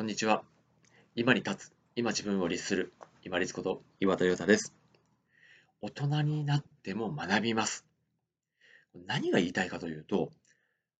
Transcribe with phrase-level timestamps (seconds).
[0.00, 0.44] こんにちは。
[1.14, 4.74] 今に立つ、今自分を律する、今律こと岩田亮太です。
[5.82, 7.84] 大人になっても学びます。
[9.06, 10.30] 何が言いたいかというと、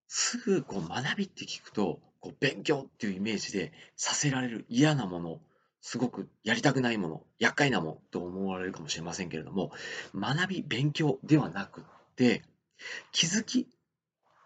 [0.07, 5.41] すぐこう学びって聞くと、こう勉強っていうイメージでさせられる嫌なもの、
[5.81, 9.73] すごくやりたくないもの、厄介なものと思われるかもしれませんけれども、
[10.15, 11.85] 学び、勉強ではなくっ
[12.17, 12.43] て、
[13.13, 13.67] 気づき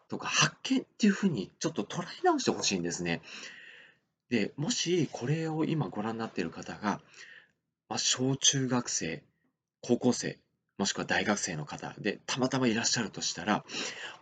[0.06, 3.20] とか発見っていうふうにちょっと捉え直してほしいんですね。
[4.34, 7.00] で、もしこれを今ご覧になっている方が、
[7.88, 9.22] まあ、小中学生、
[9.80, 10.40] 高校生、
[10.76, 13.64] もしくは大学生の方でたまたまいらっしゃるとしたら、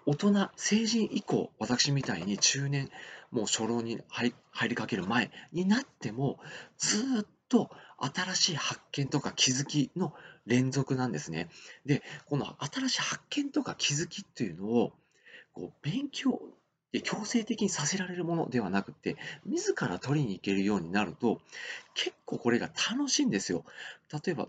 [0.04, 2.90] 大人、成人以降、私みたいに中年、
[3.30, 4.34] もう初老に入
[4.68, 6.38] りかける前になっても、
[6.76, 10.12] ずっと新しい発見とか気づきの
[10.44, 11.48] 連続なんですね。
[11.86, 14.92] で、この新しい発見とか気づきっていうのを、
[15.54, 16.38] こう勉強
[17.00, 21.40] 強制的にさせられるものではなくて、自ら取りに行けるようになると、
[21.94, 23.64] 結構これが楽しいんですよ。
[24.12, 24.48] 例えば、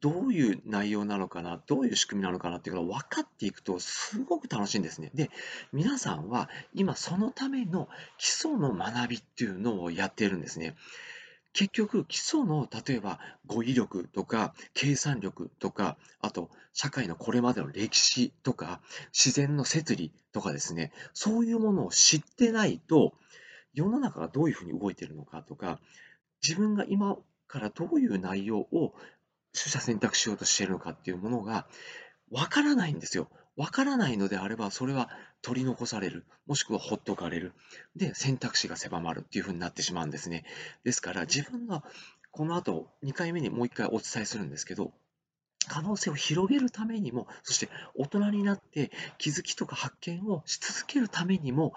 [0.00, 5.10] どういう内容なのかな、どういう仕組みなのかなっていうのが分かっていくと、すごく楽しいんですね。
[5.14, 5.30] で、
[5.72, 10.74] 皆さんは今そのための基礎の学びっていうのをやっているんですね。
[11.52, 18.80] 結局基礎の例えば語彙力とか計算力とかあと社会のこれまでの歴史とか
[19.12, 23.14] 自然の摂理とかですねそういうものを知ってないと
[23.74, 25.80] 世の中がどういうふうに動いているのかとか
[26.42, 27.16] 自分が今
[27.48, 28.94] からどういう内容を
[29.52, 31.66] 取捨選択しようとしているのかっていうものが
[32.30, 33.28] わからないんですよ。
[33.60, 35.10] わからないのであれば、それは
[35.42, 37.52] 取り残される、もしくはほっとかれる。
[37.94, 40.46] で、選択肢が狭まるっていうふうになってしまうんですね。
[40.82, 41.84] ですから、自分が
[42.30, 44.94] この後、2回目にもう1回お伝えするんですけど、
[45.68, 51.74] 可能性を広げるためにも、そして大人になって気づきとか発見をし続けるためにも、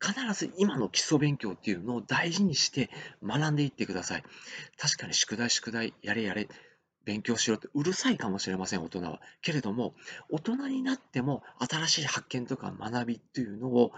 [0.00, 2.90] 必ず今の基礎勉強っていうのを大事にして
[3.24, 4.24] 学んでいってください。
[4.78, 6.48] 確かに宿題宿題やれやれ
[7.04, 9.20] 勉強しろってうるさいかもしれません、大人は。
[9.42, 9.94] けれども、
[10.30, 13.92] 大人になっても新しい発見とか学びっていうのを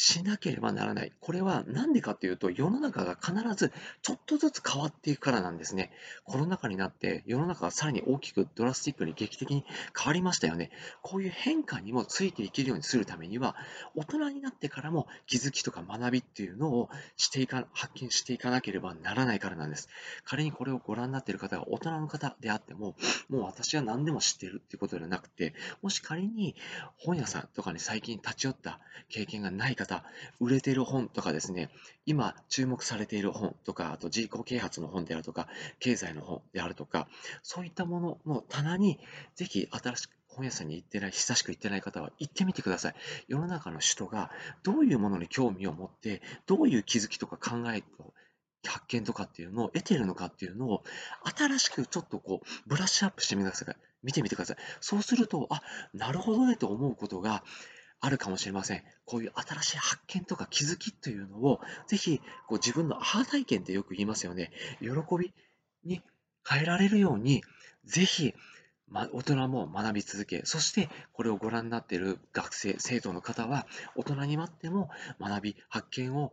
[0.00, 1.12] しなければならない。
[1.20, 5.90] これは何でかというと、世の中が必ずちょっとずつ変わっていくからなんですね。
[6.22, 9.64] コロナ禍になって世の中がさらに大きくドラスティックに劇的に
[9.98, 10.70] 変わりましたよね。
[11.02, 13.56] こういう変化にもついていけるようにするためには、
[13.96, 19.88] 大人になってからも気づきとか学びっていうのをしていか、発見していかなければならないからなんです。
[20.24, 22.94] 仮にこれをご覧になっている方が大人の方であっても、
[23.28, 26.54] もう私は何でも知っているっていうことではなくて、もし仮に
[26.98, 28.78] 本屋さんとかに最近立ち寄った
[29.08, 30.04] 経験がない方方、
[30.38, 31.70] 売れている本とかですね、
[32.06, 35.48] 今注目されている本とか、あと自己啓発の本であるとか、
[35.80, 37.08] 経済の本であるとか、
[37.42, 39.00] そういったものの棚に
[39.34, 42.94] ぜひ新しく本屋さんに行ってない、久しく行ってない方は行ってみてください。
[43.26, 44.30] 世の中の人が
[44.62, 48.12] どういうものに興味を持って、どういう気づきとか考えを
[48.66, 50.82] 発見とかっていうのを得ているのかっていうのを
[51.36, 53.76] 新しくちょっとこうブラッシュアップしてみてください。
[54.02, 54.56] 見てみてください。
[54.80, 55.62] そうすると、あ、
[55.92, 57.42] なるほどねと思うことが
[58.00, 58.82] あるかもしれません。
[59.04, 64.52] こういう新しい発見とか気づきというのを、ぜひこう自分のアハ体験ってよく言いますよね。
[64.80, 64.88] 喜
[65.18, 65.32] び
[65.84, 66.02] に
[66.48, 67.42] 変えられるように、
[67.84, 68.34] ぜひ、
[68.86, 73.66] ま、大人も学び続け、そしてこれをご覧になっている学生、生徒の方は、
[73.96, 76.32] 大人になっても学び、発見を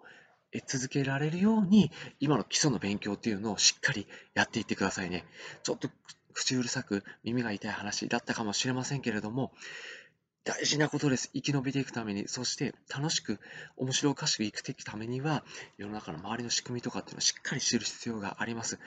[0.68, 5.26] 続けられるように、今の基礎の勉強っていうのをしっかりやっていってくださいね。
[5.64, 5.90] ちょっと
[6.34, 9.52] 口うるさく耳が痛い話だったかもしれませんけれども、
[10.46, 11.32] 大事なことです。
[11.34, 13.40] 生き延びていくために、そして楽しく、
[13.78, 15.44] 面白おかしく生きていくためには、
[15.80, 18.78] 世の中の周りの仕組みとかっていうのをしっかり知る必要があります。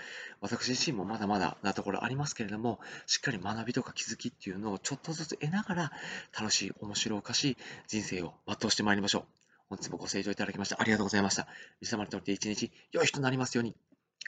[0.41, 5.93] 私自身もまだまだなところありますけれども、しっかり学びとか気づきっていうのをちょっとずつ得ながら、
[6.39, 7.57] 楽しい、面白おかしい
[7.89, 9.25] 人生を全うしてまいりましょう。
[9.69, 11.49] 本日もご清聴いただきましてありがとうございました。
[11.81, 13.75] 皆様にとって一日良い日となりますように。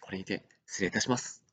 [0.00, 1.49] これにて失礼いたします。